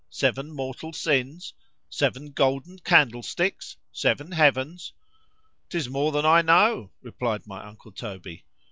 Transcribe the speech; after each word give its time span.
——Seven 0.09 0.51
mortal 0.51 0.91
sins?——Seven 0.93 2.31
golden 2.31 2.79
candlesticks?——Seven 2.79 4.31
heavens?—'Tis 4.31 5.89
more 5.89 6.11
than 6.11 6.25
I 6.25 6.41
know, 6.41 6.91
replied 7.03 7.45
my 7.45 7.63
uncle 7.63 7.91
_Toby. 7.91 8.41